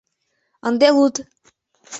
[0.69, 1.15] Ынде луд!